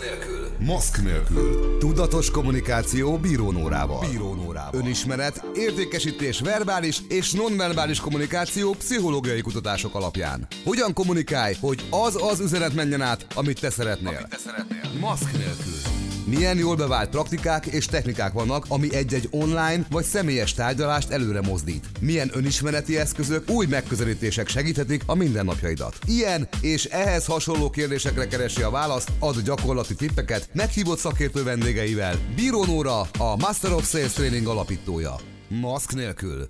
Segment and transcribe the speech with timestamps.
[0.00, 0.48] nélkül.
[0.58, 1.78] Maszk nélkül.
[1.78, 4.08] Tudatos kommunikáció bírónórával.
[4.10, 4.80] Bírónórával.
[4.80, 10.46] Önismeret, értékesítés verbális és nonverbális kommunikáció pszichológiai kutatások alapján.
[10.64, 14.16] Hogyan kommunikálj, hogy az az üzenet menjen át, amit te szeretnél.
[14.16, 14.80] Amit te szeretnél.
[15.00, 15.89] Maszk nélkül.
[16.30, 21.86] Milyen jól bevált praktikák és technikák vannak, ami egy-egy online vagy személyes tárgyalást előre mozdít.
[22.00, 25.98] Milyen önismereti eszközök, új megközelítések segíthetik a mindennapjaidat.
[26.06, 32.14] Ilyen és ehhez hasonló kérdésekre keresi a választ, ad gyakorlati tippeket meghívott szakértő vendégeivel.
[32.34, 35.14] Bíró Nóra, a Master of Sales Training alapítója.
[35.48, 36.48] Maszk nélkül.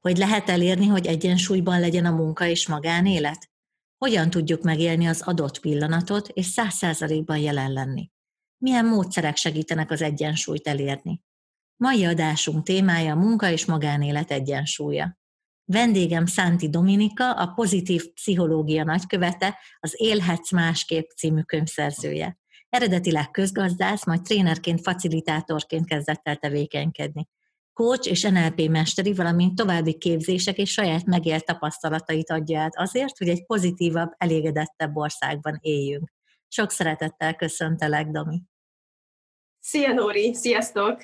[0.00, 3.50] Hogy lehet elérni, hogy egyensúlyban legyen a munka és magánélet?
[3.98, 8.10] Hogyan tudjuk megélni az adott pillanatot és száz százalékban jelen lenni?
[8.60, 11.22] Milyen módszerek segítenek az egyensúlyt elérni.
[11.76, 15.18] Mai adásunk témája a munka és magánélet egyensúlya.
[15.64, 22.38] Vendégem Szánti Dominika, a pozitív pszichológia nagykövete, az Élhetsz másképp című könyvszerzője.
[22.68, 27.28] Eredetileg közgazdász, majd trénerként, facilitátorként kezdett el tevékenykedni.
[27.72, 33.28] Coach és NLP mesteri, valamint további képzések és saját megélt tapasztalatait adja át azért, hogy
[33.28, 36.12] egy pozitívabb, elégedettebb országban éljünk.
[36.52, 38.42] Sok szeretettel köszöntelek, Domi.
[39.58, 41.02] Szia Nóri, sziasztok!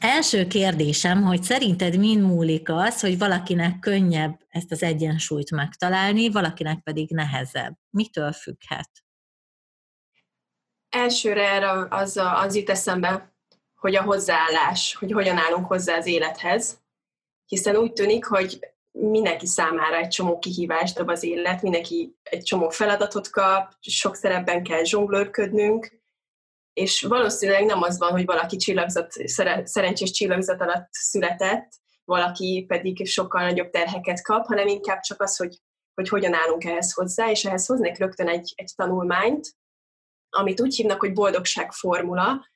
[0.00, 6.82] Első kérdésem, hogy szerinted mind múlik az, hogy valakinek könnyebb ezt az egyensúlyt megtalálni, valakinek
[6.82, 7.78] pedig nehezebb.
[7.90, 8.90] Mitől függhet?
[10.88, 13.34] Elsőre erre az, az jut eszembe,
[13.74, 16.80] hogy a hozzáállás, hogy hogyan állunk hozzá az élethez,
[17.44, 22.68] hiszen úgy tűnik, hogy mindenki számára egy csomó kihívást dob az élet, mindenki egy csomó
[22.68, 26.00] feladatot kap, sok szerepben kell zsonglőrködnünk,
[26.72, 29.12] és valószínűleg nem az van, hogy valaki csillagzat,
[29.64, 31.68] szerencsés csillagzat alatt született,
[32.04, 35.58] valaki pedig sokkal nagyobb terheket kap, hanem inkább csak az, hogy,
[35.94, 39.56] hogy hogyan állunk ehhez hozzá, és ehhez hoznék rögtön egy, egy tanulmányt,
[40.30, 42.46] amit úgy hívnak, hogy boldogságformula,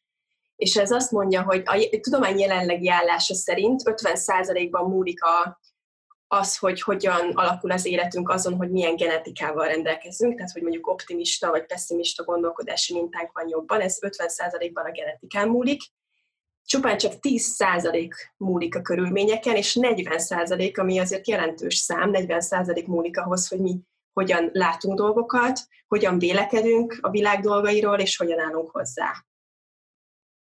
[0.56, 5.59] és ez azt mondja, hogy a tudomány jelenlegi állása szerint 50%-ban múlik a,
[6.32, 11.50] az, hogy hogyan alakul az életünk azon, hogy milyen genetikával rendelkezünk, tehát hogy mondjuk optimista
[11.50, 15.82] vagy pessimista gondolkodási mintánk van jobban, ez 50%-ban a genetikán múlik,
[16.64, 23.48] csupán csak 10% múlik a körülményeken, és 40%, ami azért jelentős szám, 40% múlik ahhoz,
[23.48, 23.80] hogy mi
[24.12, 29.12] hogyan látunk dolgokat, hogyan vélekedünk a világ dolgairól, és hogyan állunk hozzá.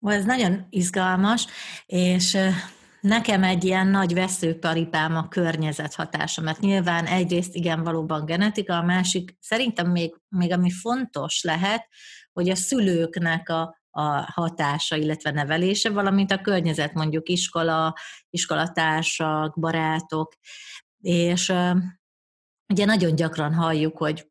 [0.01, 1.47] Ez nagyon izgalmas,
[1.87, 2.39] és
[3.01, 8.83] Nekem egy ilyen nagy veszőparipám a környezet hatása, mert nyilván egyrészt igen valóban genetika, a
[8.83, 11.89] másik szerintem még, még ami fontos lehet,
[12.33, 14.03] hogy a szülőknek a, a
[14.33, 17.95] hatása, illetve nevelése, valamint a környezet, mondjuk iskola,
[18.31, 20.33] iskolatársak, barátok,
[21.01, 21.53] és
[22.73, 24.31] ugye nagyon gyakran halljuk, hogy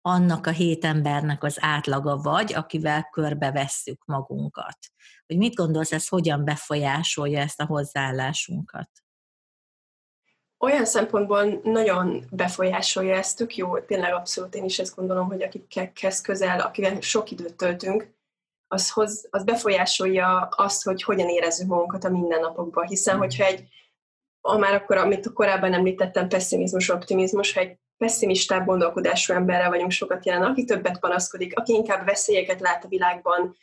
[0.00, 4.78] annak a hét embernek az átlaga vagy, akivel körbevesszük magunkat.
[5.26, 8.90] Hogy mit gondolsz, ez hogyan befolyásolja ezt a hozzáállásunkat?
[10.58, 16.20] Olyan szempontból nagyon befolyásolja ezt, tök jó, tényleg abszolút én is ezt gondolom, hogy akikhez
[16.20, 18.14] közel, akivel sok időt töltünk,
[18.68, 22.86] az, hoz, az befolyásolja azt, hogy hogyan érezzük magunkat a mindennapokban.
[22.86, 23.18] Hiszen, mm.
[23.18, 23.68] hogyha egy,
[24.40, 30.26] a már akkor, amit korábban említettem, pessimizmus, optimizmus, ha egy pessimistább gondolkodású emberrel vagyunk sokat
[30.26, 33.56] jelen, aki többet panaszkodik, aki inkább veszélyeket lát a világban,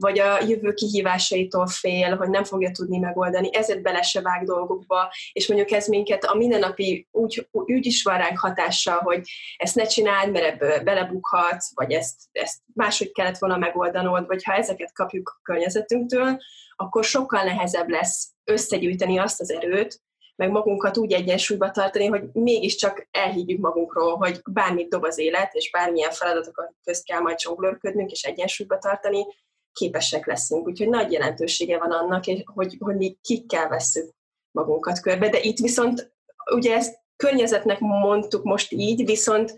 [0.00, 5.12] vagy a jövő kihívásaitól fél, hogy nem fogja tudni megoldani, ezért bele se vág dolgokba,
[5.32, 9.84] és mondjuk ez minket a mindennapi úgy, úgy is van ránk hatással, hogy ezt ne
[9.84, 15.28] csináld, mert ebből belebukhatsz, vagy ezt, ezt máshogy kellett volna megoldanod, vagy ha ezeket kapjuk
[15.28, 16.38] a környezetünktől,
[16.76, 20.00] akkor sokkal nehezebb lesz összegyűjteni azt az erőt,
[20.40, 25.70] meg magunkat úgy egyensúlyba tartani, hogy mégiscsak elhiggyük magunkról, hogy bármit dob az élet, és
[25.70, 29.26] bármilyen feladatokat közt kell majd csonglőrködnünk, és egyensúlyba tartani,
[29.72, 30.66] képesek leszünk.
[30.66, 34.10] Úgyhogy nagy jelentősége van annak, hogy, hogy mi kikkel vesszük
[34.50, 35.28] magunkat körbe.
[35.28, 36.12] De itt viszont,
[36.54, 39.54] ugye ezt környezetnek mondtuk most így, viszont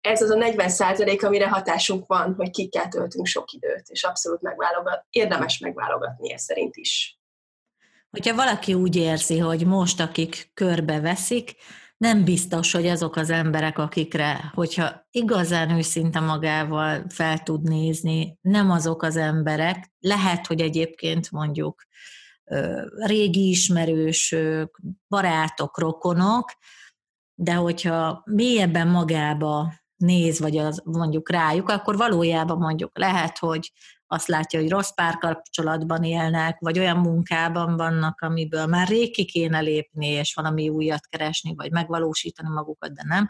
[0.00, 4.42] ez az a 40 százalék, amire hatásunk van, hogy kikkel töltünk sok időt, és abszolút
[4.42, 7.20] megválogat, érdemes megválogatni ezt szerint is.
[8.10, 11.54] Hogyha valaki úgy érzi, hogy most, akik körbeveszik,
[11.96, 18.70] nem biztos, hogy azok az emberek, akikre, hogyha igazán őszinte magával fel tud nézni, nem
[18.70, 21.82] azok az emberek, lehet, hogy egyébként mondjuk
[22.96, 26.52] régi ismerősök, barátok, rokonok,
[27.34, 33.72] de hogyha mélyebben magába néz, vagy az mondjuk rájuk, akkor valójában mondjuk lehet, hogy
[34.06, 39.60] azt látja, hogy rossz párkapcsolatban élnek, vagy olyan munkában vannak, amiből már rég ki kéne
[39.60, 43.28] lépni, és valami újat keresni, vagy megvalósítani magukat, de nem.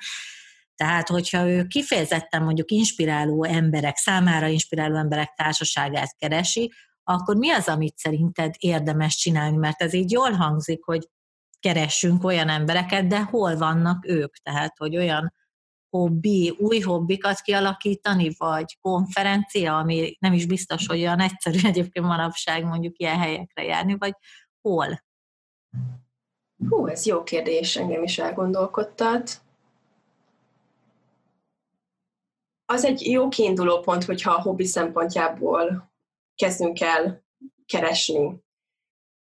[0.75, 6.73] Tehát, hogyha ő kifejezetten mondjuk inspiráló emberek, számára inspiráló emberek társaságát keresi,
[7.05, 9.57] akkor mi az, amit szerinted érdemes csinálni?
[9.57, 11.09] Mert ez így jól hangzik, hogy
[11.61, 14.37] keressünk olyan embereket, de hol vannak ők?
[14.37, 15.33] Tehát, hogy olyan
[15.91, 22.65] hobbi, új hobbikat kialakítani, vagy konferencia, ami nem is biztos, hogy olyan egyszerű egyébként manapság
[22.65, 24.15] mondjuk ilyen helyekre járni, vagy
[24.61, 25.05] hol?
[26.69, 29.41] Hú, ez jó kérdés, engem is elgondolkodtat.
[32.65, 35.93] Az egy jó kiinduló pont, hogyha a hobbi szempontjából
[36.35, 37.25] kezdünk el
[37.67, 38.45] keresni.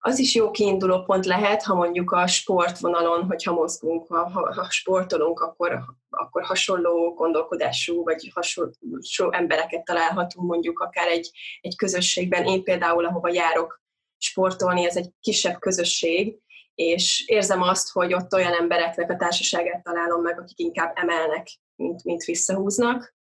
[0.04, 5.40] Az is jó kiinduló pont lehet, ha mondjuk a sportvonalon, hogyha mozgunk, ha, ha sportolunk,
[5.40, 11.32] akkor, akkor hasonló gondolkodású, vagy hasonló embereket találhatunk mondjuk akár egy,
[11.62, 12.46] egy közösségben.
[12.46, 13.82] Én például, ahova járok
[14.18, 16.40] sportolni, ez egy kisebb közösség,
[16.76, 22.04] és érzem azt, hogy ott olyan embereknek a társaságát találom meg, akik inkább emelnek, mint,
[22.04, 23.16] mint visszahúznak.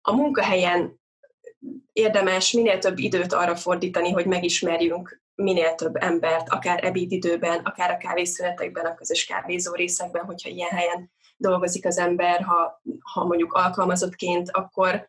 [0.00, 1.00] A munkahelyen
[1.92, 7.96] érdemes minél több időt arra fordítani, hogy megismerjünk minél több embert, akár ebédidőben, akár a
[7.96, 12.82] kávészünetekben, a közös kávézó részekben, hogyha ilyen helyen dolgozik az ember, ha,
[13.12, 15.08] ha mondjuk alkalmazottként, akkor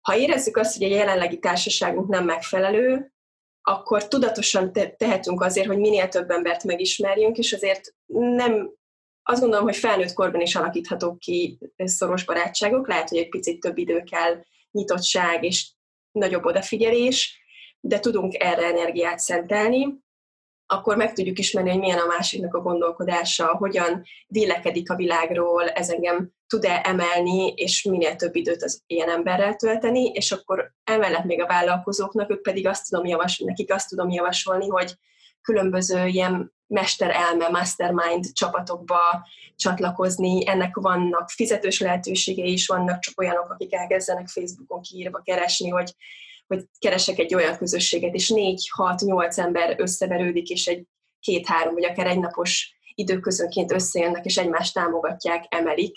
[0.00, 3.12] ha érezzük azt, hogy a jelenlegi társaságunk nem megfelelő,
[3.62, 8.70] akkor tudatosan tehetünk azért, hogy minél több embert megismerjünk, és azért nem,
[9.22, 13.78] azt gondolom, hogy felnőtt korban is alakíthatók ki szoros barátságok, lehet, hogy egy picit több
[13.78, 15.70] idő kell, nyitottság és
[16.10, 17.40] nagyobb odafigyelés,
[17.86, 20.04] de tudunk erre energiát szentelni,
[20.66, 25.90] akkor meg tudjuk ismerni, hogy milyen a másiknak a gondolkodása, hogyan vélekedik a világról, ez
[25.90, 31.42] engem tud-e emelni, és minél több időt az ilyen emberrel tölteni, és akkor emellett még
[31.42, 34.94] a vállalkozóknak, ők pedig azt tudom javasolni, nekik azt tudom javasolni, hogy
[35.42, 38.98] különböző ilyen mesterelme, mastermind csapatokba
[39.56, 40.48] csatlakozni.
[40.48, 45.94] Ennek vannak fizetős lehetőségei is, vannak csak olyanok, akik elkezdenek Facebookon kiírva keresni, hogy
[46.46, 50.86] hogy keresek egy olyan közösséget, és négy, hat, nyolc ember összeverődik, és egy
[51.20, 55.96] két-három, vagy akár egy napos időközönként összejönnek, és egymást támogatják, emelik.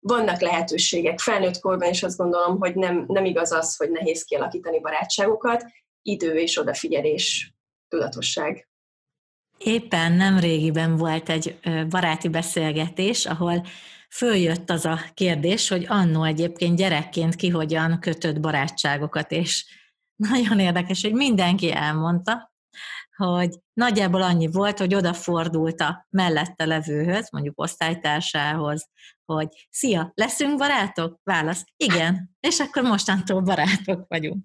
[0.00, 1.18] Vannak lehetőségek.
[1.18, 5.64] Felnőtt korban is azt gondolom, hogy nem, nem igaz az, hogy nehéz kialakítani barátságokat,
[6.02, 7.54] idő és odafigyelés,
[7.88, 8.68] tudatosság.
[9.58, 13.66] Éppen nem régiben volt egy baráti beszélgetés, ahol
[14.10, 19.64] följött az a kérdés, hogy annó egyébként gyerekként ki hogyan kötött barátságokat, és
[20.16, 22.52] nagyon érdekes, hogy mindenki elmondta,
[23.16, 28.88] hogy nagyjából annyi volt, hogy odafordult a mellette levőhöz, mondjuk osztálytársához,
[29.24, 31.20] hogy szia, leszünk barátok?
[31.22, 32.36] Válasz, igen.
[32.40, 34.44] És akkor mostantól barátok vagyunk.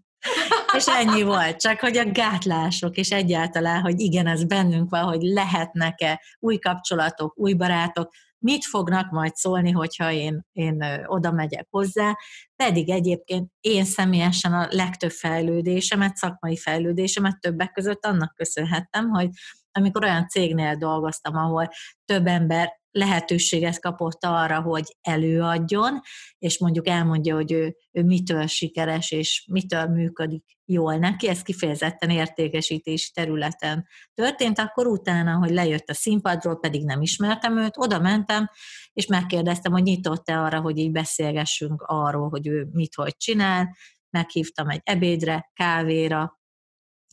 [0.75, 5.21] És ennyi volt, csak hogy a gátlások, és egyáltalán, hogy igen, ez bennünk van, hogy
[5.21, 8.13] lehetnek-e új kapcsolatok, új barátok,
[8.45, 12.18] mit fognak majd szólni, hogyha én, én oda megyek hozzá,
[12.56, 19.30] pedig egyébként én személyesen a legtöbb fejlődésemet, szakmai fejlődésemet többek között annak köszönhettem, hogy
[19.77, 21.69] amikor olyan cégnél dolgoztam, ahol
[22.06, 26.01] több ember lehetőséget kapott arra, hogy előadjon,
[26.38, 32.10] és mondjuk elmondja, hogy ő, ő mitől sikeres, és mitől működik jól neki, ez kifejezetten
[32.10, 38.50] értékesítési területen történt, akkor utána, hogy lejött a színpadról, pedig nem ismertem őt, oda mentem,
[38.94, 43.75] és megkérdeztem, hogy nyitott-e arra, hogy így beszélgessünk arról, hogy ő mit, hogy csinál,
[44.10, 46.40] meghívtam egy ebédre, kávéra,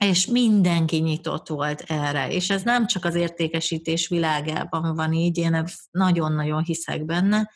[0.03, 2.31] és mindenki nyitott volt erre.
[2.31, 7.51] És ez nem csak az értékesítés világában van így, én nagyon-nagyon hiszek benne,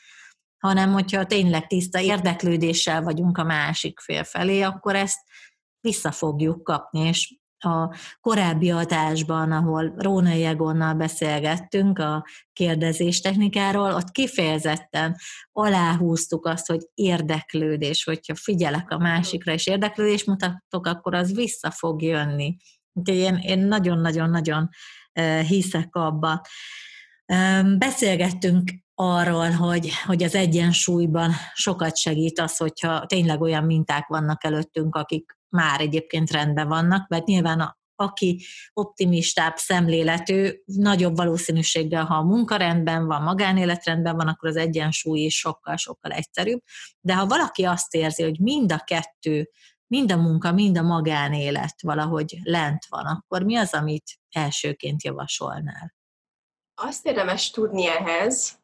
[0.58, 5.18] hanem hogyha tényleg tiszta érdeklődéssel vagyunk a másik fél felé, akkor ezt
[5.80, 14.10] vissza fogjuk kapni, és a korábbi adásban, ahol Róna Jegonnal beszélgettünk a kérdezés technikáról, ott
[14.10, 15.16] kifejezetten
[15.52, 22.02] aláhúztuk azt, hogy érdeklődés, hogyha figyelek a másikra, és érdeklődés mutatok, akkor az vissza fog
[22.02, 22.56] jönni.
[22.92, 24.68] Úgyhogy én, én nagyon-nagyon-nagyon
[25.46, 26.40] hiszek abba.
[27.78, 34.94] Beszélgettünk arról, hogy, hogy az egyensúlyban sokat segít az, hogyha tényleg olyan minták vannak előttünk,
[34.94, 42.22] akik már egyébként rendben vannak, mert nyilván a, aki optimistább szemléletű, nagyobb valószínűséggel, ha a
[42.22, 46.62] munkarendben van, magánéletrendben van, akkor az egyensúly is sokkal-sokkal egyszerűbb.
[47.00, 49.50] De ha valaki azt érzi, hogy mind a kettő,
[49.86, 55.94] mind a munka, mind a magánélet valahogy lent van, akkor mi az, amit elsőként javasolnál?
[56.74, 58.58] Azt érdemes tudni ehhez,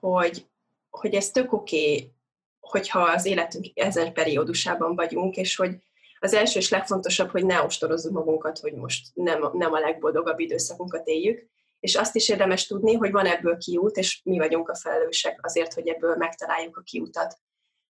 [0.00, 0.46] hogy,
[0.90, 2.12] hogy ez tök oké, okay,
[2.60, 5.76] hogyha az életünk ezen periódusában vagyunk, és hogy
[6.22, 11.06] az első és legfontosabb, hogy ne ostorozzuk magunkat, hogy most nem, nem a legboldogabb időszakunkat
[11.06, 11.50] éljük,
[11.80, 15.74] és azt is érdemes tudni, hogy van ebből kiút, és mi vagyunk a felelősek azért,
[15.74, 17.38] hogy ebből megtaláljuk a kiutat.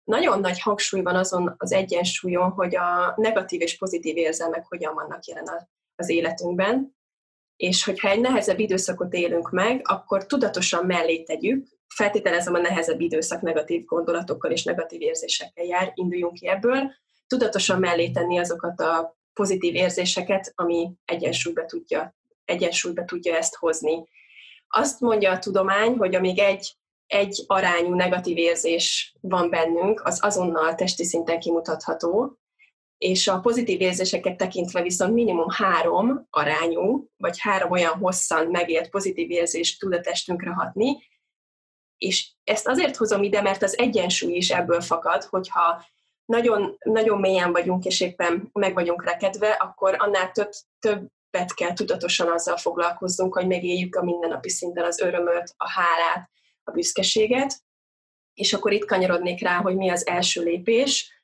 [0.03, 5.25] Nagyon nagy hangsúly van azon az egyensúlyon, hogy a negatív és pozitív érzelmek hogyan vannak
[5.25, 6.97] jelen az életünkben,
[7.55, 13.41] és hogyha egy nehezebb időszakot élünk meg, akkor tudatosan mellé tegyük, feltételezem a nehezebb időszak
[13.41, 16.91] negatív gondolatokkal és negatív érzésekkel jár, induljunk ki ebből,
[17.29, 24.07] tudatosan mellé tenni azokat a pozitív érzéseket, ami egyensúlyba tudja, egyensúlyba tudja ezt hozni.
[24.67, 30.75] Azt mondja a tudomány, hogy amíg egy, egy arányú negatív érzés van bennünk, az azonnal
[30.75, 32.39] testi szinten kimutatható,
[32.97, 39.31] és a pozitív érzéseket tekintve viszont minimum három arányú, vagy három olyan hosszan megélt pozitív
[39.31, 40.97] érzés tud a testünkre hatni,
[41.97, 45.85] és ezt azért hozom ide, mert az egyensúly is ebből fakad, hogyha
[46.29, 52.31] nagyon, nagyon mélyen vagyunk, és éppen meg vagyunk rekedve, akkor annál több, többet kell tudatosan
[52.31, 56.29] azzal foglalkozzunk, hogy megéljük a mindennapi szinten az örömöt, a hálát,
[56.63, 57.63] a büszkeséget,
[58.33, 61.23] és akkor itt kanyarodnék rá, hogy mi az első lépés.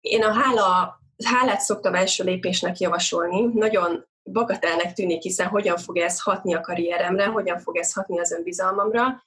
[0.00, 6.20] Én a hála, hálát szoktam első lépésnek javasolni, nagyon bagatelnek tűnik, hiszen hogyan fog ez
[6.20, 9.25] hatni a karrieremre, hogyan fog ez hatni az önbizalmamra,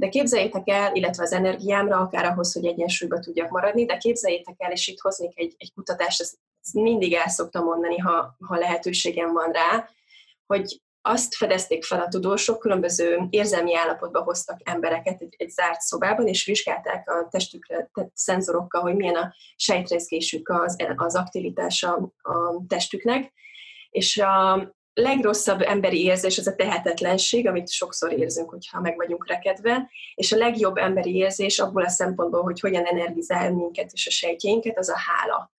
[0.00, 4.72] de képzeljétek el, illetve az energiámra, akár ahhoz, hogy egyensúlyba tudjak maradni, de képzeljétek el,
[4.72, 6.38] és itt hoznék egy, egy kutatást, ezt,
[6.72, 9.88] mindig el szoktam mondani, ha, ha lehetőségem van rá,
[10.46, 16.26] hogy azt fedezték fel a tudósok, különböző érzelmi állapotba hoztak embereket egy, egy zárt szobában,
[16.26, 23.32] és vizsgálták a testükre tett szenzorokkal, hogy milyen a sejtrezgésük, az, az aktivitása a testüknek,
[23.90, 24.54] és a,
[25.00, 30.36] legrosszabb emberi érzés az a tehetetlenség, amit sokszor érzünk, hogyha meg vagyunk rekedve, és a
[30.36, 34.96] legjobb emberi érzés abból a szempontból, hogy hogyan energizál minket és a sejtjénket, az a
[34.96, 35.52] hála.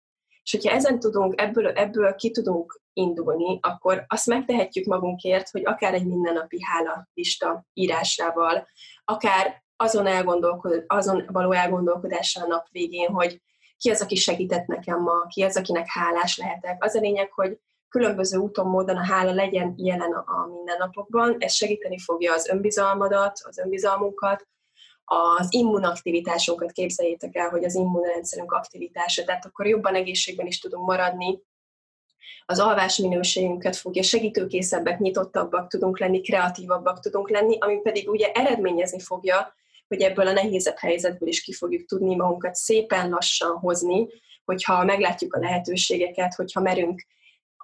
[0.42, 5.94] És hogyha ezen tudunk, ebből, ebből ki tudunk indulni, akkor azt megtehetjük magunkért, hogy akár
[5.94, 8.68] egy mindennapi hála lista írásával,
[9.04, 13.40] akár azon, elgondolkod, azon való elgondolkodással a nap végén, hogy
[13.76, 16.84] ki az, aki segített nekem ma, ki az, akinek hálás lehetek.
[16.84, 17.58] Az a lényeg, hogy
[17.90, 21.36] különböző úton, módon a hála legyen jelen a mindennapokban.
[21.38, 24.46] Ez segíteni fogja az önbizalmadat, az önbizalmunkat,
[25.04, 31.42] az immunaktivitásunkat képzeljétek el, hogy az immunrendszerünk aktivitása, tehát akkor jobban egészségben is tudunk maradni,
[32.46, 39.00] az alvás minőségünket fogja, segítőkészebbek, nyitottabbak tudunk lenni, kreatívabbak tudunk lenni, ami pedig ugye eredményezni
[39.00, 39.54] fogja,
[39.88, 44.06] hogy ebből a nehézebb helyzetből is ki fogjuk tudni magunkat szépen lassan hozni,
[44.44, 47.06] hogyha meglátjuk a lehetőségeket, hogyha merünk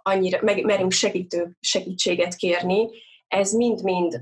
[0.06, 2.88] annyira, meg, merünk segítő segítséget kérni,
[3.28, 4.20] ez mind-mind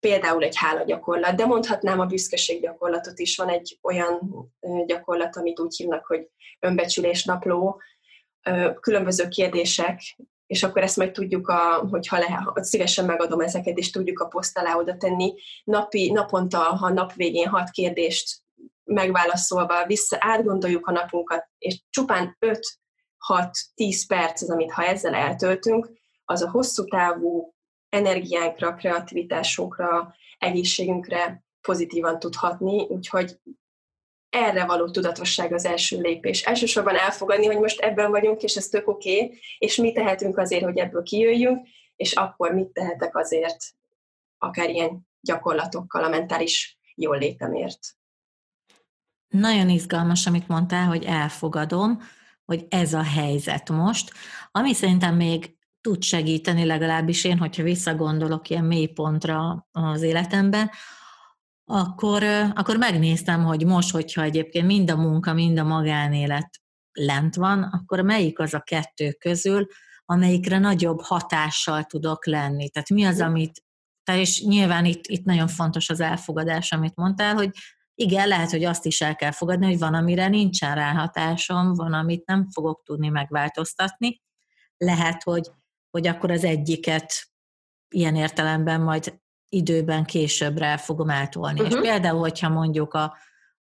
[0.00, 3.36] például egy hálagyakorlat, de mondhatnám a büszkeséggyakorlatot is.
[3.36, 4.20] Van egy olyan
[4.86, 6.28] gyakorlat, amit úgy hívnak, hogy
[6.60, 7.80] önbecsülés napló,
[8.80, 10.00] különböző kérdések,
[10.46, 14.58] és akkor ezt majd tudjuk, a, hogyha le, szívesen megadom ezeket, és tudjuk a poszt
[14.58, 15.34] alá oda tenni.
[15.64, 18.42] Napi, naponta, ha nap végén hat kérdést
[18.84, 22.78] megválaszolva vissza, átgondoljuk a napunkat, és csupán öt
[23.28, 25.90] 6-10 perc az, amit ha ezzel eltöltünk,
[26.24, 27.54] az a hosszú távú
[27.88, 33.38] energiánkra, kreativitásunkra, egészségünkre pozitívan tud hatni, úgyhogy
[34.30, 36.42] erre való tudatosság az első lépés.
[36.42, 40.64] Elsősorban elfogadni, hogy most ebben vagyunk, és ez tök oké, okay, és mi tehetünk azért,
[40.64, 41.66] hogy ebből kijöjjünk,
[41.96, 43.64] és akkor mit tehetek azért,
[44.38, 47.78] akár ilyen gyakorlatokkal a mentális jól létemért.
[49.28, 52.02] Nagyon izgalmas, amit mondtál, hogy elfogadom,
[52.48, 54.12] hogy ez a helyzet most,
[54.50, 60.70] ami szerintem még tud segíteni, legalábbis én, hogyha visszagondolok ilyen mélypontra az életemben,
[61.64, 62.22] akkor,
[62.54, 66.60] akkor megnéztem, hogy most, hogyha egyébként mind a munka, mind a magánélet
[66.92, 69.66] lent van, akkor melyik az a kettő közül,
[70.04, 72.68] amelyikre nagyobb hatással tudok lenni.
[72.68, 73.62] Tehát mi az, amit,
[74.12, 77.50] és nyilván itt, itt nagyon fontos az elfogadás, amit mondtál, hogy
[78.00, 82.26] igen, lehet, hogy azt is el kell fogadni, hogy van, amire nincsen ráhatásom, van, amit
[82.26, 84.22] nem fogok tudni megváltoztatni.
[84.76, 85.50] Lehet, hogy,
[85.90, 87.12] hogy akkor az egyiket
[87.88, 91.60] ilyen értelemben majd időben későbbre fogom eltolni.
[91.60, 91.76] Uh-huh.
[91.76, 93.16] És például, hogyha mondjuk a,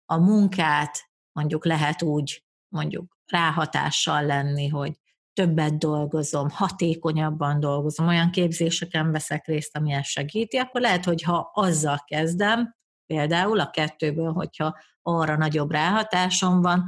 [0.05, 4.93] a munkát mondjuk lehet úgy mondjuk ráhatással lenni, hogy
[5.33, 11.51] többet dolgozom, hatékonyabban dolgozom, olyan képzéseken veszek részt, ami ezt segíti, akkor lehet, hogy ha
[11.53, 12.76] azzal kezdem,
[13.07, 16.85] például a kettőből, hogyha arra nagyobb ráhatásom van,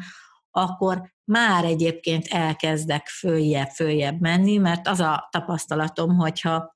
[0.52, 6.76] akkor már egyébként elkezdek följebb, följebb menni, mert az a tapasztalatom, hogyha,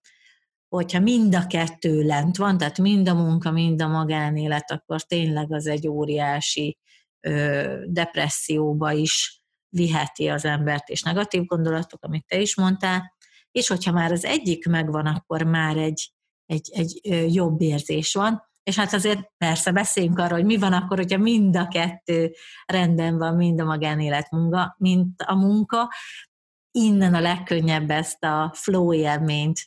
[0.68, 5.54] hogyha mind a kettő lent van, tehát mind a munka, mind a magánélet, akkor tényleg
[5.54, 6.78] az egy óriási
[7.20, 13.14] ö, depresszióba is viheti az embert, és negatív gondolatok, amit te is mondtál,
[13.52, 16.12] és hogyha már az egyik megvan, akkor már egy,
[16.46, 17.00] egy, egy
[17.34, 18.44] jobb érzés van.
[18.64, 22.34] És hát azért persze beszéljünk arról, hogy mi van akkor, hogyha mind a kettő
[22.66, 25.94] rendben van, mind a magánélet munka, mint a munka.
[26.72, 29.60] Innen a legkönnyebb ezt a flow élményt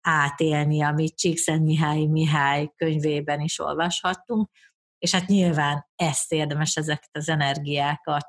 [0.00, 4.50] átélni, amit Csíkszent Mihály Mihály könyvében is olvashattunk,
[4.98, 8.26] és hát nyilván ezt érdemes ezeket az energiákat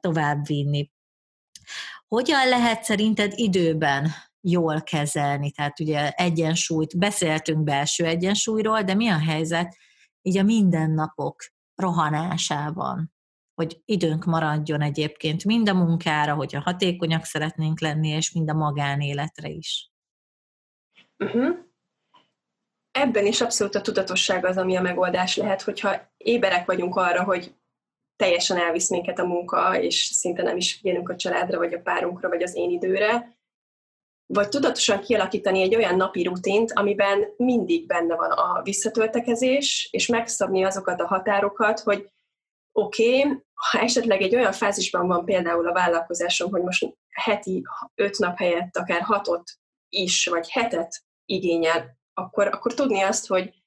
[0.00, 0.92] továbbvinni.
[2.08, 4.10] Hogyan lehet szerinted időben
[4.46, 5.50] jól kezelni?
[5.50, 9.76] Tehát ugye egyensúlyt, beszéltünk belső egyensúlyról, de mi a helyzet
[10.22, 13.14] így a mindennapok rohanásában?
[13.54, 19.48] hogy időnk maradjon egyébként mind a munkára, hogyha hatékonyak szeretnénk lenni, és mind a magánéletre
[19.48, 19.90] is.
[21.18, 21.56] Uh-huh.
[22.90, 27.54] Ebben is abszolút a tudatosság az, ami a megoldás lehet, hogyha éberek vagyunk arra, hogy
[28.16, 32.28] teljesen elvisz minket a munka, és szinte nem is figyelünk a családra, vagy a párunkra,
[32.28, 33.33] vagy az én időre,
[34.26, 40.64] vagy tudatosan kialakítani egy olyan napi rutint, amiben mindig benne van a visszatöltekezés, és megszabni
[40.64, 42.08] azokat a határokat, hogy
[42.72, 47.62] oké, okay, ha esetleg egy olyan fázisban van például a vállalkozásom, hogy most heti
[47.94, 49.50] öt nap helyett akár hatot
[49.88, 53.62] is, vagy hetet igényel, akkor, akkor tudni azt, hogy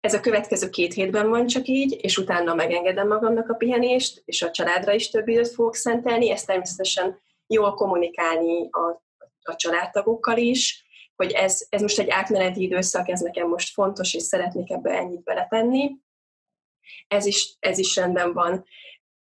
[0.00, 4.42] ez a következő két hétben van csak így, és utána megengedem magamnak a pihenést, és
[4.42, 9.02] a családra is több időt fogok szentelni, ezt természetesen jól kommunikálni a,
[9.42, 10.84] a családtagokkal is,
[11.16, 15.22] hogy ez, ez most egy átmeneti időszak, ez nekem most fontos, és szeretnék ebbe ennyit
[15.22, 15.96] beletenni.
[17.08, 18.64] Ez is, ez is rendben van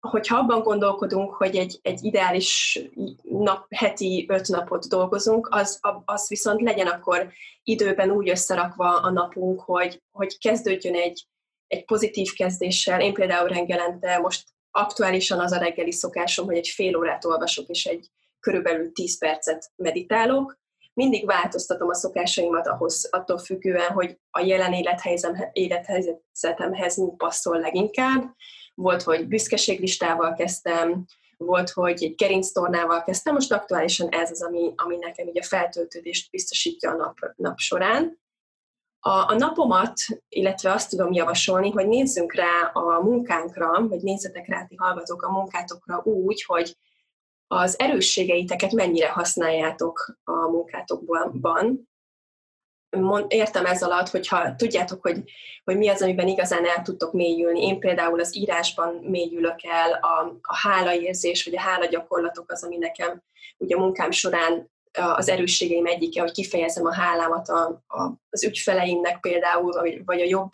[0.10, 2.80] hogyha abban gondolkodunk, hogy egy, egy ideális
[3.24, 7.32] nap, heti öt napot dolgozunk, az, az viszont legyen akkor
[7.64, 11.28] időben úgy összerakva a napunk, hogy, hogy kezdődjön egy,
[11.68, 13.02] egy pozitív kezdéssel.
[13.02, 17.86] Én például reggelente most aktuálisan az a reggeli szokásom, hogy egy fél órát olvasok, és
[17.86, 18.10] egy
[18.46, 20.58] körülbelül 10 percet meditálok.
[20.94, 24.74] Mindig változtatom a szokásaimat ahhoz, attól függően, hogy a jelen
[25.52, 28.36] élethelyzetemhez mi passzol leginkább
[28.76, 31.06] volt, hogy büszkeséglistával kezdtem,
[31.38, 36.32] volt, hogy egy gerinctornával kezdtem, most aktuálisan ez az, ami, ami nekem így a feltöltődést
[36.32, 38.20] biztosítja a nap, nap során.
[39.00, 39.94] A, a napomat,
[40.30, 45.32] illetve azt tudom javasolni, hogy nézzünk rá a munkánkra, vagy nézzetek rá ti hallgatók a
[45.32, 46.78] munkátokra úgy, hogy
[47.48, 51.88] az erősségeiteket mennyire használjátok a munkátokban,
[53.28, 55.24] értem ez alatt, hogyha tudjátok, hogy,
[55.64, 57.62] hogy mi az, amiben igazán el tudtok mélyülni.
[57.62, 62.78] Én például az írásban mélyülök el, a, a hálaérzés, vagy a hála gyakorlatok az, ami
[62.78, 63.24] nekem
[63.58, 69.20] ugye a munkám során az erősségeim egyike, hogy kifejezem a hálámat a, a, az ügyfeleimnek
[69.20, 69.72] például,
[70.06, 70.50] vagy, a jobb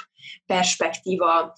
[0.45, 1.53] perspektíva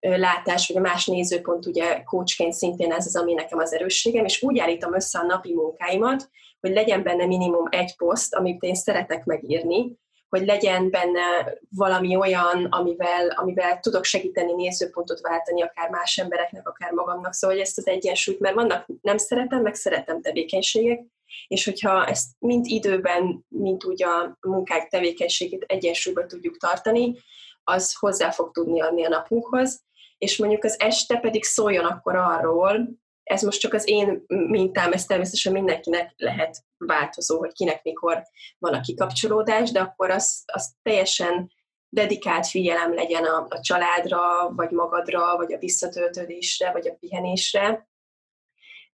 [0.00, 4.42] látás, vagy a más nézőpont, ugye coachként szintén ez az, ami nekem az erősségem, és
[4.42, 6.30] úgy állítom össze a napi munkáimat,
[6.60, 12.64] hogy legyen benne minimum egy poszt, amit én szeretek megírni, hogy legyen benne valami olyan,
[12.64, 17.32] amivel, amivel tudok segíteni nézőpontot váltani, akár más embereknek, akár magamnak.
[17.32, 21.04] Szóval hogy ezt az egyensúlyt, mert vannak nem szeretem, meg szeretem tevékenységek,
[21.48, 27.16] és hogyha ezt mind időben, mint úgy a munkák tevékenységét egyensúlyban tudjuk tartani,
[27.64, 29.84] az hozzá fog tudni adni a napunkhoz,
[30.18, 32.88] és mondjuk az este pedig szóljon akkor arról,
[33.22, 38.22] ez most csak az én mintám, ez természetesen mindenkinek lehet változó, hogy kinek mikor
[38.58, 41.50] van a kikapcsolódás, de akkor az, az teljesen
[41.88, 47.88] dedikált figyelem legyen a, a családra, vagy magadra, vagy a visszatöltődésre, vagy a pihenésre.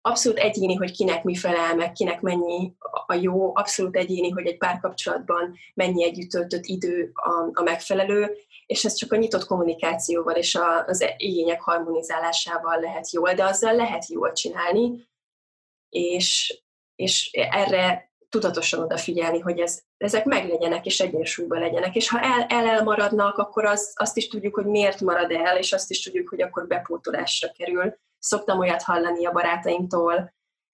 [0.02, 2.74] Abszolút egyéni, hogy kinek mi felel meg, kinek mennyi
[3.06, 8.36] a jó, abszolút egyéni, hogy egy párkapcsolatban mennyi együtt töltött idő a, a megfelelő,
[8.66, 13.76] és ez csak a nyitott kommunikációval és a, az igények harmonizálásával lehet jól, de azzal
[13.76, 15.08] lehet jól csinálni,
[15.90, 16.62] és,
[16.96, 21.96] és erre tudatosan odafigyelni, hogy ez, ezek meglegyenek és egyensúlyban legyenek.
[21.96, 25.74] És ha el, el elmaradnak, akkor az, azt is tudjuk, hogy miért marad el, és
[25.74, 27.98] azt is tudjuk, hogy akkor bepótolásra kerül.
[28.20, 30.34] Szoktam olyat hallani a barátaimtól,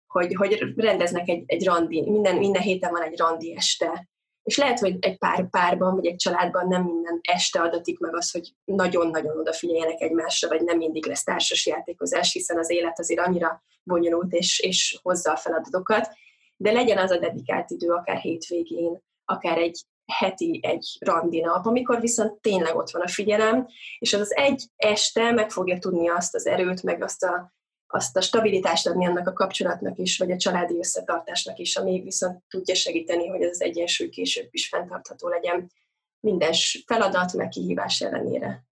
[0.07, 4.09] hogy, hogy rendeznek egy, egy randi, minden, minden héten van egy randi este,
[4.43, 8.31] és lehet, hogy egy pár párban, vagy egy családban nem minden este adatik meg az,
[8.31, 13.63] hogy nagyon-nagyon odafigyeljenek egymásra, vagy nem mindig lesz társas játékozás, hiszen az élet azért annyira
[13.83, 16.09] bonyolult, és, és hozza a feladatokat,
[16.55, 19.81] de legyen az a dedikált idő, akár hétvégén, akár egy
[20.17, 23.67] heti egy randi nap, amikor viszont tényleg ott van a figyelem,
[23.99, 27.53] és az az egy este meg fogja tudni azt az erőt, meg azt a
[27.93, 32.43] azt a stabilitást adni annak a kapcsolatnak is, vagy a családi összetartásnak is, ami viszont
[32.49, 35.71] tudja segíteni, hogy ez az egyensúly később is fenntartható legyen
[36.19, 36.51] minden
[36.85, 38.65] feladat, meg kihívás ellenére.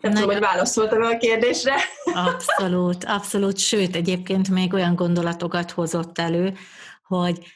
[0.00, 1.74] Nem tudom, hogy válaszoltam a kérdésre.
[2.14, 3.58] Abszolút, abszolút.
[3.58, 6.54] Sőt, egyébként még olyan gondolatokat hozott elő,
[7.02, 7.46] hogy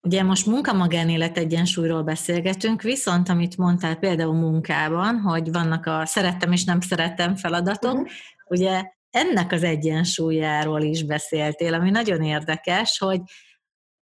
[0.00, 6.64] Ugye most munka-magánélet egyensúlyról beszélgetünk, viszont amit mondtál például munkában, hogy vannak a szerettem és
[6.64, 8.08] nem szerettem feladatok, uh-huh.
[8.46, 13.20] ugye ennek az egyensúlyáról is beszéltél, ami nagyon érdekes, hogy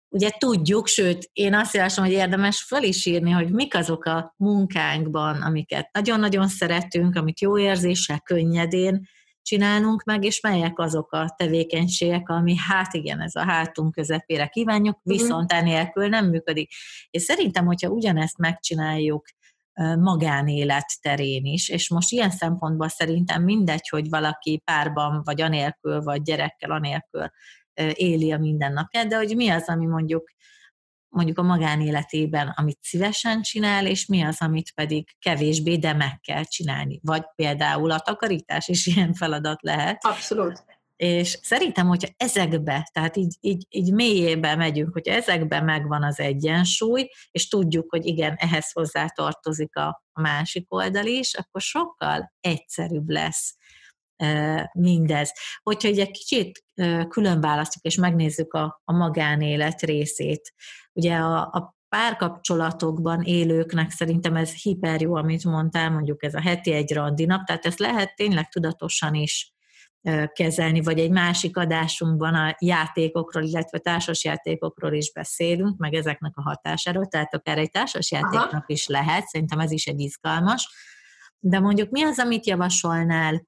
[0.10, 4.34] ugye tudjuk, sőt, én azt javaslom, hogy érdemes föl is írni, hogy mik azok a
[4.38, 9.08] munkánkban, amiket nagyon-nagyon szeretünk, amit jó érzéssel, könnyedén
[9.42, 15.00] csinálnunk meg, és melyek azok a tevékenységek, ami hát igen, ez a hátunk közepére kívánjuk,
[15.04, 15.18] mhm.
[15.18, 16.72] viszont enélkül nem működik.
[17.10, 19.26] És szerintem, hogyha ugyanezt megcsináljuk
[20.00, 26.22] magánélet terén is, és most ilyen szempontból szerintem mindegy, hogy valaki párban, vagy anélkül, vagy
[26.22, 27.30] gyerekkel anélkül
[27.94, 30.30] éli a mindennapját, de hogy mi az, ami mondjuk
[31.12, 36.44] mondjuk a magánéletében, amit szívesen csinál, és mi az, amit pedig kevésbé, de meg kell
[36.44, 37.00] csinálni.
[37.04, 40.06] Vagy például a takarítás is ilyen feladat lehet.
[40.06, 40.64] Abszolút.
[40.96, 47.10] És szerintem, hogyha ezekbe, tehát így, így, így mélyébe megyünk, hogyha ezekbe megvan az egyensúly,
[47.32, 53.56] és tudjuk, hogy igen, ehhez hozzá tartozik a másik oldal is, akkor sokkal egyszerűbb lesz
[54.74, 55.32] mindez.
[55.64, 56.64] Hogyha egy kicsit
[57.10, 60.54] külön választjuk, és megnézzük a, a magánélet részét,
[60.94, 66.72] ugye a, a párkapcsolatokban élőknek szerintem ez hiper jó, amit mondtál, mondjuk ez a heti
[66.72, 69.54] egy randi nap, tehát ezt lehet tényleg tudatosan is
[70.34, 77.06] kezelni, vagy egy másik adásunkban a játékokról, illetve társasjátékokról is beszélünk, meg ezeknek a hatásáról,
[77.06, 78.64] tehát akár egy társasjátéknak Aha.
[78.66, 80.70] is lehet, szerintem ez is egy izgalmas.
[81.40, 83.48] De mondjuk mi az, amit javasolnál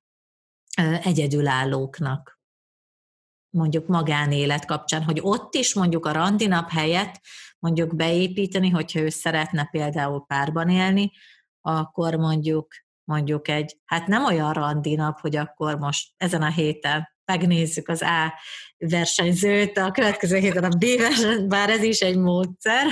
[1.04, 2.42] egyedülállóknak?
[3.54, 7.22] mondjuk magánélet kapcsán, hogy ott is mondjuk a randinap helyett
[7.60, 11.12] mondjuk beépíteni, hogyha ő szeretne például párban élni,
[11.62, 12.68] akkor mondjuk
[13.04, 18.34] mondjuk egy, hát nem olyan randinap, hogy akkor most ezen a héten megnézzük az A
[18.78, 22.86] versenyzőt, a következő héten a B versenyt, bár ez is egy módszer,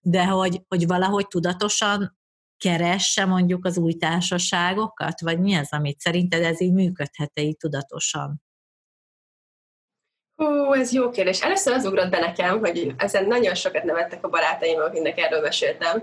[0.00, 2.17] de hogy, hogy valahogy tudatosan
[2.58, 8.42] keresse mondjuk az új társaságokat, vagy mi az, amit szerinted ez így működhet-e így tudatosan?
[10.34, 11.42] Hú, ez jó kérdés.
[11.42, 16.02] Először az ugrott be nekem, hogy ezen nagyon sokat nevettek a barátaim, akiknek erről meséltem,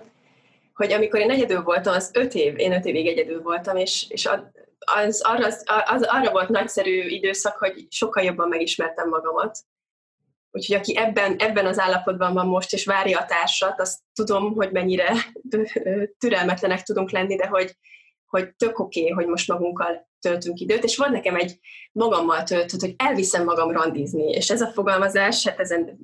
[0.73, 4.25] hogy amikor én egyedül voltam, az öt év, én öt évig egyedül voltam, és, és
[4.95, 9.57] az, arra, az, az, arra volt nagyszerű időszak, hogy sokkal jobban megismertem magamat.
[10.55, 14.71] Úgyhogy aki ebben, ebben az állapotban van most, és várja a társat, azt tudom, hogy
[14.71, 15.13] mennyire
[16.19, 17.77] türelmetlenek tudunk lenni, de hogy,
[18.25, 21.59] hogy tök oké, okay, hogy most magunkkal töltünk időt, és van nekem egy
[21.91, 25.97] magammal töltött, hogy elviszem magam randizni, és ez a fogalmazás, hát ezen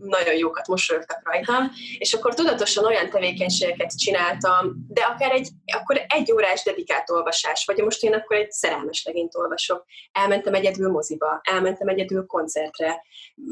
[0.00, 6.32] nagyon jókat mosolyogtak rajtam, és akkor tudatosan olyan tevékenységeket csináltam, de akár egy, akkor egy
[6.32, 9.84] órás dedikált olvasás, vagy most én akkor egy szerelmes legényt olvasok.
[10.12, 13.02] Elmentem egyedül moziba, elmentem egyedül koncertre,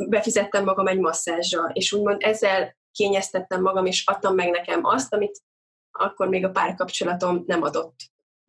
[0.08, 5.42] befizettem magam egy masszázsra, és úgymond ezzel kényeztettem magam, és adtam meg nekem azt, amit
[5.90, 7.96] akkor még a párkapcsolatom nem adott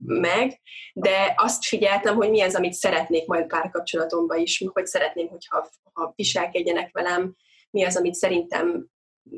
[0.05, 0.61] meg,
[0.93, 6.13] de azt figyeltem, hogy mi az, amit szeretnék majd párkapcsolatomban is, hogy szeretném, hogyha ha
[6.15, 7.35] viselkedjenek velem,
[7.69, 8.87] mi az, amit szerintem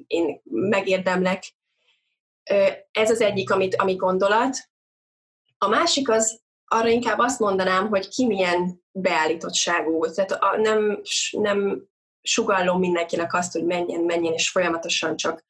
[0.08, 1.44] én megérdemlek.
[2.92, 4.58] Ez az egyik, amit, ami gondolat.
[5.58, 10.06] A másik az, arra inkább azt mondanám, hogy ki milyen beállítottságú.
[10.06, 11.90] Tehát a, nem, nem
[12.22, 15.46] sugallom mindenkinek azt, hogy menjen, menjen, és folyamatosan csak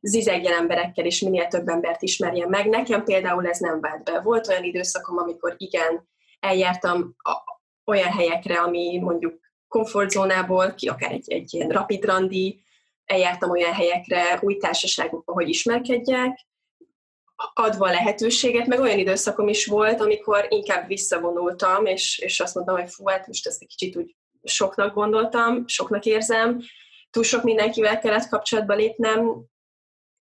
[0.00, 2.68] zizegjen emberekkel, és minél több embert ismerjen meg.
[2.68, 4.20] Nekem például ez nem vált be.
[4.20, 6.08] Volt olyan időszakom, amikor igen,
[6.40, 7.32] eljártam a,
[7.84, 12.64] olyan helyekre, ami mondjuk komfortzónából, ki akár egy, egy ilyen rapid randi,
[13.04, 16.46] eljártam olyan helyekre, új társaságokba, hogy ismerkedjek,
[17.54, 22.90] adva lehetőséget, meg olyan időszakom is volt, amikor inkább visszavonultam, és, és azt mondtam, hogy
[22.90, 26.60] fú, hát most ezt egy kicsit úgy soknak gondoltam, soknak érzem,
[27.10, 29.44] túl sok mindenkivel kellett kapcsolatba lépnem,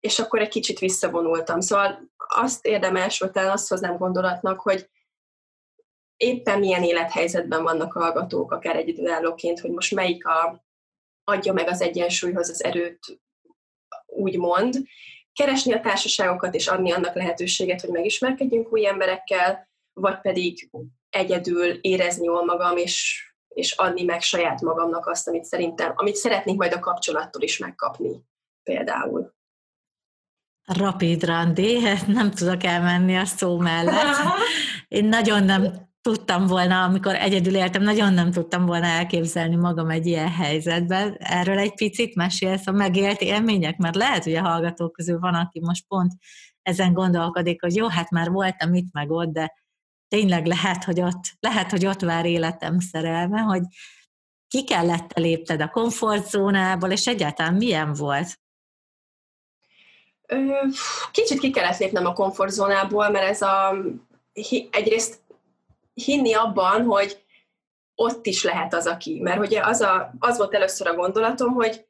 [0.00, 1.60] és akkor egy kicsit visszavonultam.
[1.60, 4.88] Szóval azt érdemes, vagy talán azt hoznám gondolatnak, hogy
[6.16, 10.64] éppen milyen élethelyzetben vannak a hallgatók, akár egyedülállóként, hogy most melyik a,
[11.24, 13.20] adja meg az egyensúlyhoz az erőt,
[14.06, 14.76] úgymond.
[15.32, 20.70] Keresni a társaságokat és adni annak lehetőséget, hogy megismerkedjünk új emberekkel, vagy pedig
[21.10, 26.56] egyedül érezni jól magam, és, és adni meg saját magamnak azt, amit szerintem, amit szeretnék
[26.56, 28.24] majd a kapcsolattól is megkapni
[28.62, 29.36] például.
[30.76, 34.16] Rapid randi, hát nem tudok elmenni a szó mellett.
[34.88, 40.06] Én nagyon nem tudtam volna, amikor egyedül éltem, nagyon nem tudtam volna elképzelni magam egy
[40.06, 41.16] ilyen helyzetben.
[41.18, 45.60] Erről egy picit mesélsz a megélt élmények, mert lehet, hogy a hallgatók közül van, aki
[45.60, 46.12] most pont
[46.62, 49.54] ezen gondolkodik, hogy jó, hát már voltam itt meg ott, de
[50.08, 53.62] tényleg lehet, hogy ott, lehet, hogy ott vár életem szerelme, hogy
[54.48, 58.38] ki kellett lépted a komfortzónából, és egyáltalán milyen volt
[61.12, 63.76] Kicsit ki kellett lépnem a komfortzónából, mert ez a
[64.70, 65.20] egyrészt
[65.94, 67.22] hinni abban, hogy
[67.94, 69.20] ott is lehet az, aki.
[69.20, 71.86] Mert ugye az, a, az volt először a gondolatom, hogy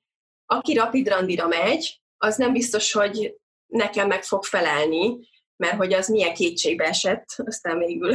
[0.47, 5.19] aki rapid randira megy, az nem biztos, hogy nekem meg fog felelni,
[5.57, 8.15] mert hogy az milyen kétségbe esett, aztán végül,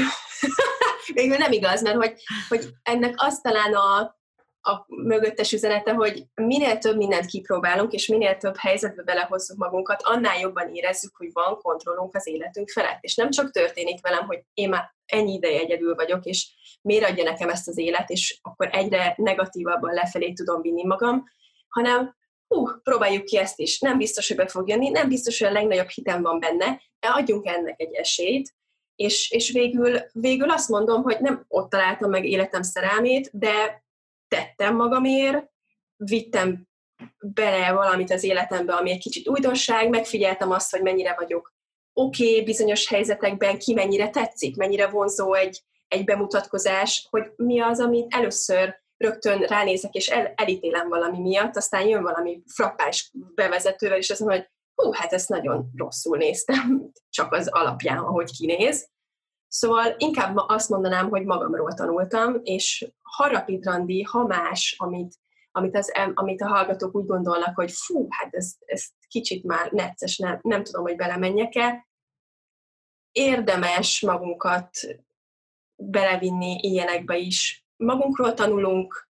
[1.13, 2.13] végül nem igaz, mert hogy,
[2.49, 4.17] hogy ennek az talán a,
[4.65, 10.39] a mögöttes üzenete, hogy minél több mindent kipróbálunk, és minél több helyzetbe belehozzuk magunkat, annál
[10.39, 12.97] jobban érezzük, hogy van kontrollunk az életünk felett.
[13.01, 16.47] És nem csak történik velem, hogy én már ennyi ideje egyedül vagyok, és
[16.81, 21.23] miért adja nekem ezt az élet, és akkor egyre negatívabban lefelé tudom vinni magam,
[21.67, 22.15] hanem
[22.47, 23.79] hú, próbáljuk ki ezt is.
[23.79, 27.07] Nem biztos, hogy be fog jönni, nem biztos, hogy a legnagyobb hitem van benne, de
[27.07, 28.53] adjunk ennek egy esélyt,
[28.95, 33.82] és, és végül, végül azt mondom, hogy nem ott találtam meg életem szerelmét, de
[34.33, 35.45] tettem magamért,
[35.95, 36.67] vittem
[37.19, 41.53] bele valamit az életembe, ami egy kicsit újdonság, megfigyeltem azt, hogy mennyire vagyok
[41.93, 47.79] oké okay, bizonyos helyzetekben, ki mennyire tetszik, mennyire vonzó egy, egy bemutatkozás, hogy mi az,
[47.79, 54.09] amit először rögtön ránézek, és el, elítélem valami miatt, aztán jön valami frappás bevezetővel, és
[54.09, 58.91] azt mondom, hogy hú, hát ezt nagyon rosszul néztem, csak az alapján, ahogy kinéz.
[59.55, 65.15] Szóval inkább azt mondanám, hogy magamról tanultam, és ha rapid randi, ha más, amit,
[65.51, 70.17] amit, az, amit a hallgatók úgy gondolnak, hogy fú, hát ez, ez kicsit már necces,
[70.17, 71.87] nem, nem tudom, hogy belemenjek-e,
[73.11, 74.69] érdemes magunkat
[75.75, 77.65] belevinni ilyenekbe is.
[77.75, 79.09] Magunkról tanulunk,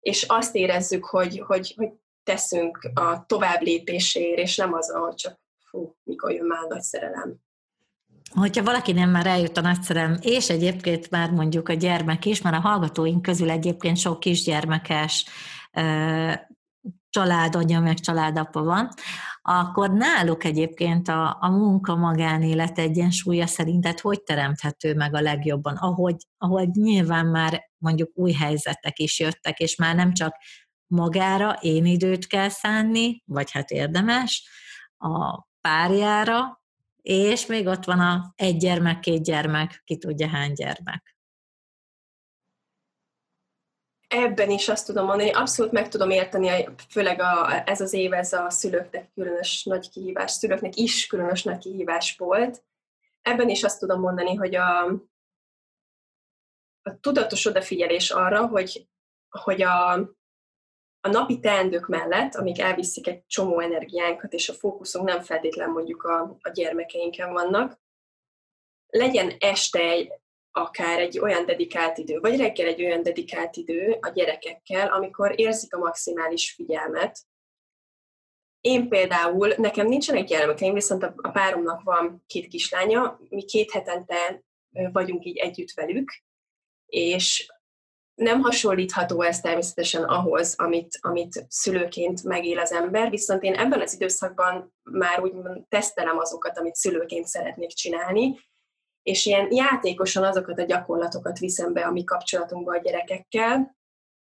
[0.00, 5.40] és azt érezzük, hogy, hogy, hogy teszünk a tovább lépésért, és nem az, hogy csak
[5.70, 7.44] fú, mikor jön már nagy szerelem
[8.34, 12.56] hogyha valaki nem már eljut a nagyszerem, és egyébként már mondjuk a gyermek is, mert
[12.56, 15.24] a hallgatóink közül egyébként sok kisgyermekes
[17.10, 18.88] családanya, meg családapa van,
[19.42, 26.68] akkor náluk egyébként a, a munka-magánélet egyensúlya szerinted hogy teremthető meg a legjobban, ahogy, ahogy
[26.68, 30.36] nyilván már mondjuk új helyzetek is jöttek, és már nem csak
[30.86, 34.48] magára én időt kell szánni, vagy hát érdemes,
[34.98, 36.64] a párjára,
[37.06, 41.16] és még ott van a egy gyermek, két gyermek, ki tudja hány gyermek.
[44.08, 48.32] Ebben is azt tudom mondani, abszolút meg tudom érteni, főleg a, ez az év, ez
[48.32, 52.64] a szülőknek különös nagy kihívás, szülőknek is különös nagy kihívás volt.
[53.22, 54.84] Ebben is azt tudom mondani, hogy a,
[56.82, 58.88] a tudatos odafigyelés arra, hogy,
[59.28, 60.10] hogy a,
[61.06, 66.02] a napi teendők mellett, amik elviszik egy csomó energiánkat, és a fókuszunk nem feltétlen mondjuk
[66.02, 67.80] a, a gyermekeinken vannak,
[68.86, 70.12] legyen este egy,
[70.50, 75.74] akár egy olyan dedikált idő, vagy reggel egy olyan dedikált idő a gyerekekkel, amikor érzik
[75.74, 77.18] a maximális figyelmet.
[78.60, 84.44] Én például, nekem nincsenek gyermekeim, viszont a, a páromnak van két kislánya, mi két hetente
[84.92, 86.10] vagyunk így együtt velük,
[86.86, 87.46] és
[88.16, 93.94] nem hasonlítható ez természetesen ahhoz, amit, amit szülőként megél az ember, viszont én ebben az
[93.94, 95.32] időszakban már úgy
[95.68, 98.38] tesztelem azokat, amit szülőként szeretnék csinálni,
[99.02, 103.76] és ilyen játékosan azokat a gyakorlatokat viszem be a mi kapcsolatunkba a gyerekekkel,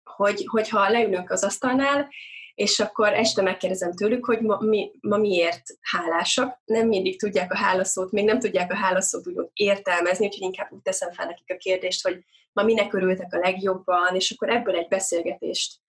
[0.04, 2.08] hogy, hogyha leülünk az asztalnál,
[2.56, 6.62] és akkor este megkérdezem tőlük, hogy ma, mi, ma miért hálásak.
[6.66, 10.82] Nem mindig tudják a hálaszót, még nem tudják a hálaszót úgy értelmezni, úgyhogy inkább úgy
[10.82, 12.24] teszem fel nekik a kérdést, hogy
[12.58, 15.80] ma minek örültek a legjobban, és akkor ebből egy beszélgetést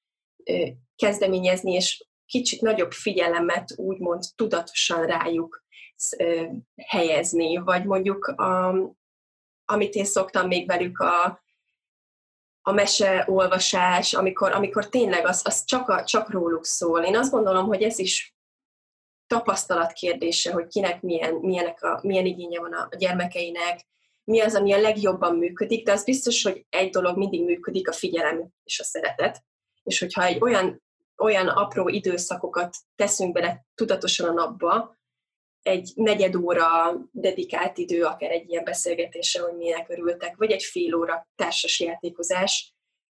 [0.96, 5.64] kezdeményezni, és kicsit nagyobb figyelemet úgymond tudatosan rájuk
[6.76, 8.74] helyezni, vagy mondjuk a,
[9.64, 11.42] amit én szoktam még velük a,
[12.62, 17.04] a meseolvasás, amikor, amikor tényleg az, az csak, a, csak róluk szól.
[17.04, 18.34] Én azt gondolom, hogy ez is
[19.26, 23.86] tapasztalat kérdése, hogy kinek milyen, milyenek a, milyen igénye van a gyermekeinek,
[24.28, 27.92] mi az, ami a legjobban működik, de az biztos, hogy egy dolog mindig működik, a
[27.92, 29.44] figyelem és a szeretet.
[29.82, 30.82] És hogyha egy olyan,
[31.16, 34.96] olyan apró időszakokat teszünk bele tudatosan a napba,
[35.62, 40.94] egy negyed óra dedikált idő, akár egy ilyen beszélgetésre, hogy milyenek örültek, vagy egy fél
[40.94, 42.74] óra társas játékozás.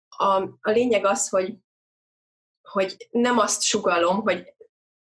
[0.08, 1.54] A, a lényeg az, hogy,
[2.62, 4.54] hogy nem azt sugalom, hogy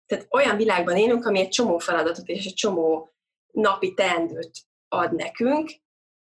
[0.05, 3.13] tehát olyan világban élünk, ami egy csomó feladatot és egy csomó
[3.51, 4.51] napi teendőt
[4.87, 5.71] ad nekünk,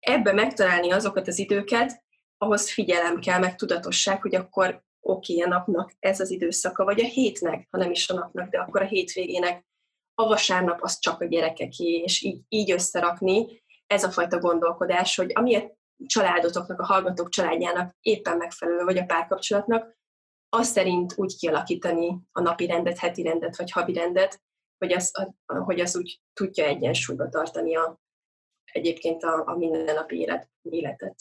[0.06, 2.04] ebbe megtalálni azokat az időket,
[2.38, 7.00] ahhoz figyelem kell, meg tudatosság, hogy akkor oké, okay, a napnak ez az időszaka, vagy
[7.00, 9.66] a hétnek, ha nem is a napnak, de akkor a hétvégének.
[10.14, 13.64] A vasárnap az csak a gyerekeké, és így, így összerakni.
[13.88, 19.06] Ez a fajta gondolkodás, hogy ami a családotoknak, a hallgatók családjának éppen megfelelő, vagy a
[19.06, 19.98] párkapcsolatnak,
[20.50, 24.42] azt szerint úgy kialakítani a napi rendet, heti rendet, vagy havi rendet,
[24.78, 25.12] hogy az,
[25.46, 28.00] hogy az úgy tudja egyensúlyba tartani a,
[28.76, 31.16] egyébként a, a mindennapi élet, életet.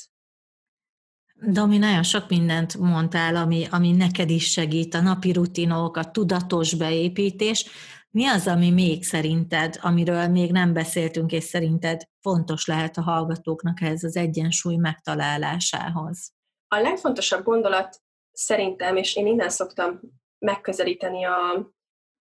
[1.35, 6.75] Domi, nagyon sok mindent mondtál, ami, ami neked is segít, a napi rutinok, a tudatos
[6.75, 7.67] beépítés.
[8.11, 13.81] Mi az, ami még szerinted, amiről még nem beszéltünk, és szerinted fontos lehet a hallgatóknak
[13.81, 16.33] ez az egyensúly megtalálásához?
[16.69, 20.01] A legfontosabb gondolat szerintem, és én innen szoktam
[20.38, 21.71] megközelíteni a,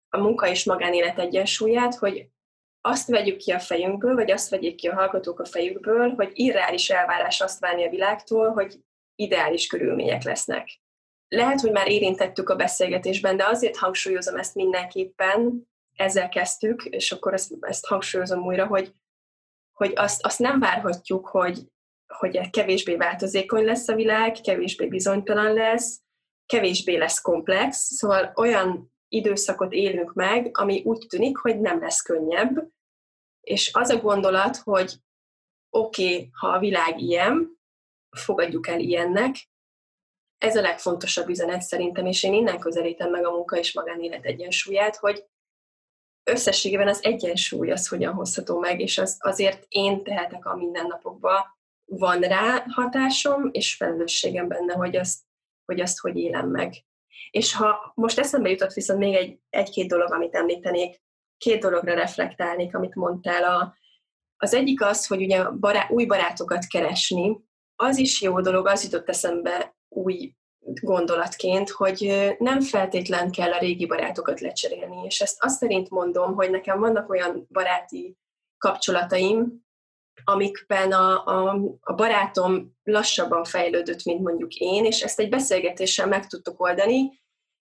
[0.09, 2.30] a munka és magánélet egyensúlyát, hogy
[2.81, 6.89] azt vegyük ki a fejünkből, vagy azt vegyék ki a hallgatók a fejükből, hogy irreális
[6.89, 8.79] elvárás azt várni a világtól, hogy
[9.15, 10.79] ideális körülmények lesznek.
[11.27, 17.33] Lehet, hogy már érintettük a beszélgetésben, de azért hangsúlyozom ezt mindenképpen, ezzel kezdtük, és akkor
[17.33, 18.93] ezt, ezt hangsúlyozom újra, hogy,
[19.71, 21.59] hogy azt, azt nem várhatjuk, hogy,
[22.07, 26.01] hogy kevésbé változékony lesz a világ, kevésbé bizonytalan lesz,
[26.45, 32.69] kevésbé lesz komplex, szóval olyan időszakot élünk meg, ami úgy tűnik, hogy nem lesz könnyebb,
[33.41, 34.95] és az a gondolat, hogy
[35.69, 37.59] oké, okay, ha a világ ilyen,
[38.17, 39.35] fogadjuk el ilyennek,
[40.37, 44.95] ez a legfontosabb üzenet szerintem, és én innen közelítem meg a munka és magánélet egyensúlyát,
[44.95, 45.25] hogy
[46.23, 51.39] összességében az egyensúly az hogyan hozható meg, és az, azért én tehetek a mindennapokban,
[51.85, 55.19] van rá hatásom, és felelősségem benne, hogy azt,
[55.65, 56.73] hogy azt hogy élem meg.
[57.31, 61.01] És ha most eszembe jutott viszont még egy, egy-két dolog, amit említenék,
[61.37, 63.43] két dologra reflektálnék, amit mondtál.
[63.43, 63.75] A,
[64.37, 67.37] az egyik az, hogy ugye bará, új barátokat keresni,
[67.75, 70.35] az is jó dolog, az jutott eszembe új
[70.81, 76.49] gondolatként, hogy nem feltétlen kell a régi barátokat lecserélni, és ezt azt szerint mondom, hogy
[76.49, 78.17] nekem vannak olyan baráti
[78.57, 79.63] kapcsolataim,
[80.23, 86.27] amikben a, a, a barátom lassabban fejlődött, mint mondjuk én, és ezt egy beszélgetéssel meg
[86.27, 87.20] tudtuk oldani,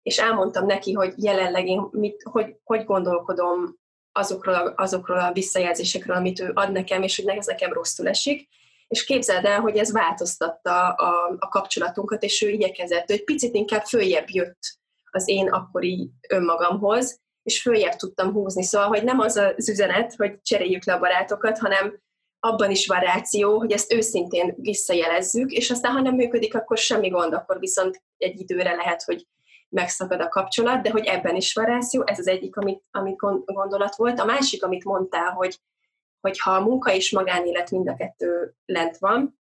[0.10, 3.78] és elmondtam neki, hogy jelenleg én mit, hogy, hogy gondolkodom
[4.12, 8.50] azokról, azokról a visszajelzésekről, amit ő ad nekem, és hogy ez nekem rosszul esik,
[8.88, 13.84] és képzeld el, hogy ez változtatta a, a kapcsolatunkat, és ő igyekezett, hogy picit inkább
[13.84, 14.60] följebb jött
[15.12, 18.64] az én akkori önmagamhoz, és följebb tudtam húzni.
[18.64, 22.00] Szóval, hogy nem az az üzenet, hogy cseréljük le a barátokat, hanem
[22.40, 27.08] abban is van ráció, hogy ezt őszintén visszajelezzük, és aztán, ha nem működik, akkor semmi
[27.10, 29.26] gond, akkor viszont egy időre lehet, hogy
[29.70, 33.96] megszakad a kapcsolat, de hogy ebben is van ráció, ez az egyik, amit, amit gondolat
[33.96, 34.20] volt.
[34.20, 35.60] A másik, amit mondtál, hogy
[36.22, 39.40] hogyha a munka és magánélet mind a kettő lent van,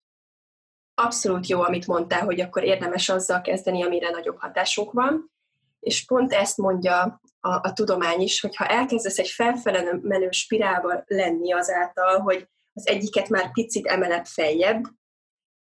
[0.94, 5.32] abszolút jó, amit mondtál, hogy akkor érdemes azzal kezdeni, amire nagyobb hatásunk van,
[5.80, 11.04] és pont ezt mondja a, a tudomány is, hogy ha elkezdesz egy felfelé menő spirálba
[11.06, 14.84] lenni azáltal, hogy az egyiket már picit emelet feljebb,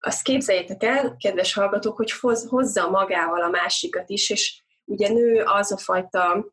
[0.04, 2.12] azt képzeljétek el, kedves hallgatók, hogy
[2.48, 6.52] hozza magával a másikat is, és ugye nő az a fajta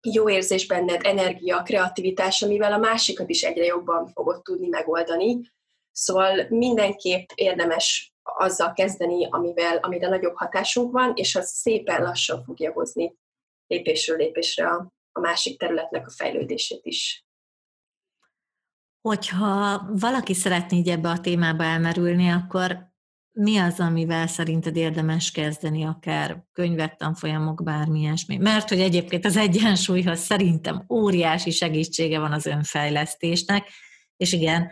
[0.00, 5.40] jó érzés benned, energia, kreativitás, amivel a másikat is egyre jobban fogod tudni megoldani.
[5.92, 12.72] Szóval mindenképp érdemes azzal kezdeni, amivel, amire nagyobb hatásunk van, és az szépen lassan fogja
[12.72, 13.16] hozni
[13.66, 17.26] lépésről lépésre a, a másik területnek a fejlődését is.
[19.00, 22.85] Hogyha valaki szeretné így ebbe a témába elmerülni, akkor
[23.38, 28.36] mi az, amivel szerinted érdemes kezdeni, akár könyvek, tanfolyamok, bármi ilyesmi?
[28.36, 33.68] Mert hogy egyébként az egyensúlyhoz szerintem óriási segítsége van az önfejlesztésnek,
[34.16, 34.70] és igen,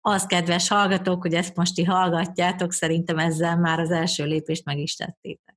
[0.00, 4.78] az kedves hallgatók, hogy ezt most ti hallgatjátok, szerintem ezzel már az első lépést meg
[4.78, 5.56] is tettétek.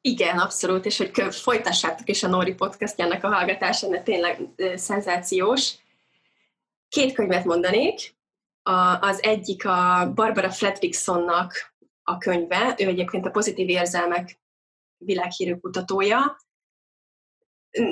[0.00, 4.40] Igen, abszolút, és hogy folytassátok is a Nóri podcastjának a hallgatását, mert tényleg
[4.74, 5.74] szenzációs.
[6.88, 8.15] Két könyvet mondanék.
[8.68, 14.40] A, az egyik a Barbara Fredricksonnak a könyve, ő egyébként a pozitív érzelmek
[14.96, 16.36] világhírű kutatója.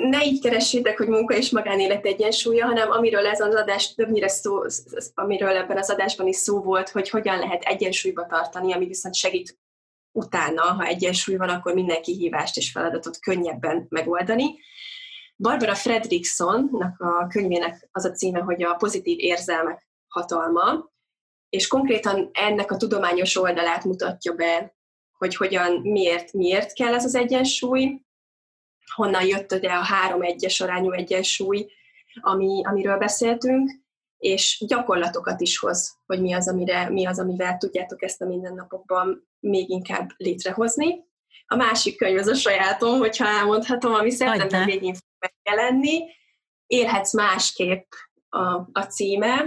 [0.09, 4.61] Ne így keressétek, hogy munka és magánélet egyensúlya, hanem amiről ez az adás többnyire szó,
[5.13, 9.59] amiről ebben az adásban is szó volt, hogy hogyan lehet egyensúlyba tartani, ami viszont segít
[10.11, 14.59] utána, ha egyensúly van, akkor minden kihívást és feladatot könnyebben megoldani.
[15.35, 19.85] Barbara Fredricksonnak a könyvének az a címe, hogy a pozitív érzelmek
[20.19, 20.91] hatalma,
[21.49, 24.75] és konkrétan ennek a tudományos oldalát mutatja be,
[25.17, 28.01] hogy hogyan, miért, miért kell ez az egyensúly,
[28.93, 31.71] honnan jött ugye a három egyes arányú egyensúly,
[32.21, 33.71] ami, amiről beszéltünk,
[34.17, 39.27] és gyakorlatokat is hoz, hogy mi az, amire, mi az, amivel tudjátok ezt a mindennapokban
[39.39, 41.03] még inkább létrehozni.
[41.47, 46.03] A másik könyv az a sajátom, hogyha elmondhatom, ami szeptember végén fog megjelenni.
[46.67, 47.91] Élhetsz másképp
[48.29, 49.45] a, a címe,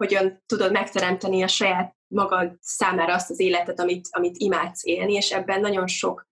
[0.00, 5.32] hogyan tudod megteremteni a saját magad számára azt az életet, amit, amit imádsz élni, és
[5.32, 6.28] ebben nagyon sok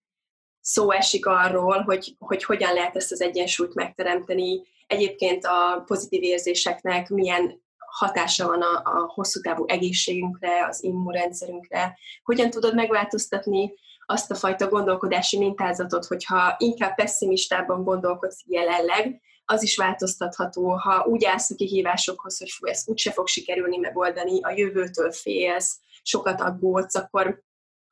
[0.60, 4.62] szó esik arról, hogy, hogy hogyan lehet ezt az egyensúlyt megteremteni.
[4.86, 12.50] Egyébként a pozitív érzéseknek milyen hatása van a, a hosszú távú egészségünkre, az immunrendszerünkre, hogyan
[12.50, 13.74] tudod megváltoztatni
[14.06, 19.20] azt a fajta gondolkodási mintázatot, hogyha inkább pessimistában gondolkodsz jelenleg,
[19.50, 24.42] az is változtatható, ha úgy állsz a kihívásokhoz, hogy fú, ezt úgyse fog sikerülni megoldani,
[24.42, 27.42] a jövőtől félsz, sokat aggódsz, akkor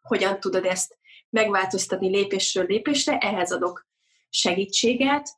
[0.00, 0.98] hogyan tudod ezt
[1.30, 3.86] megváltoztatni lépésről lépésre, ehhez adok
[4.28, 5.28] segítséget,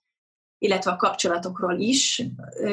[0.59, 2.23] illetve a kapcsolatokról is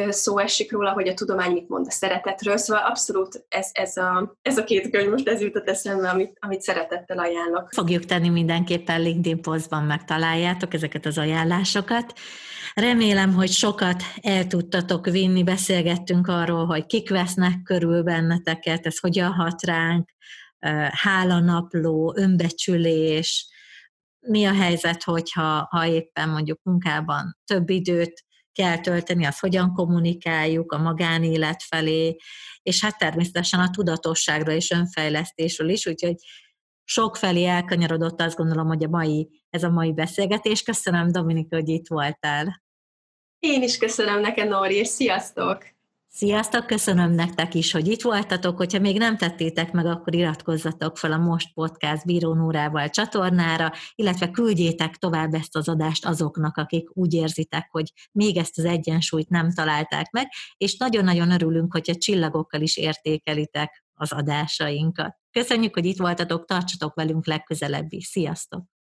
[0.09, 4.37] szó esik róla, hogy a tudomány mit mond a szeretetről, szóval abszolút ez, ez, a,
[4.41, 7.69] ez a két könyv most ez jutott eszembe, amit, amit szeretettel ajánlok.
[7.71, 12.13] Fogjuk tenni mindenképpen LinkedIn posztban megtaláljátok ezeket az ajánlásokat.
[12.73, 19.31] Remélem, hogy sokat el tudtatok vinni, beszélgettünk arról, hogy kik vesznek körül benneteket, ez hogyan
[19.31, 20.09] hat ránk,
[20.91, 23.47] hálanapló, önbecsülés,
[24.27, 30.71] mi a helyzet, hogyha ha éppen mondjuk munkában több időt kell tölteni, azt hogyan kommunikáljuk
[30.71, 32.15] a magánélet felé,
[32.61, 36.15] és hát természetesen a tudatosságra és önfejlesztésről is, úgyhogy
[36.83, 40.63] sok felé elkanyarodott azt gondolom, hogy a mai, ez a mai beszélgetés.
[40.63, 42.63] Köszönöm, Dominika, hogy itt voltál.
[43.39, 45.74] Én is köszönöm neked, Nóri, és sziasztok!
[46.17, 48.57] Sziasztok, köszönöm nektek is, hogy itt voltatok.
[48.57, 54.31] Hogyha még nem tettétek meg, akkor iratkozzatok fel a Most Podcast Bíró Nórával csatornára, illetve
[54.31, 59.53] küldjétek tovább ezt az adást azoknak, akik úgy érzitek, hogy még ezt az egyensúlyt nem
[59.53, 65.17] találták meg, és nagyon-nagyon örülünk, hogyha csillagokkal is értékelitek az adásainkat.
[65.31, 68.05] Köszönjük, hogy itt voltatok, tartsatok velünk legközelebb is.
[68.05, 68.74] Sziasztok!